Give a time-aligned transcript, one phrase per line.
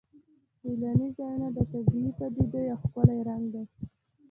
[0.59, 3.63] سیلاني ځایونه د طبیعي پدیدو یو ښکلی رنګ دی.